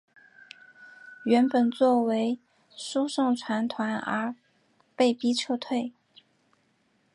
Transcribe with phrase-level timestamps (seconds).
[1.25, 2.39] 原本作为
[2.75, 4.33] 输送船团而
[4.95, 5.93] 被逼撤退。